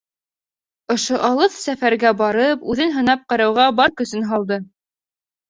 [0.95, 4.61] Ошо алыҫ сәфәргә барып, үҙен һынап ҡарауға бар көсөн һалды.